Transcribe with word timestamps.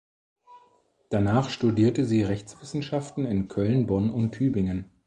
Danach 1.11 1.51
studierte 1.51 2.05
sie 2.05 2.23
Rechtswissenschaften 2.23 3.23
in 3.27 3.47
Köln, 3.49 3.85
Bonn 3.85 4.09
und 4.09 4.31
Tübingen. 4.31 4.89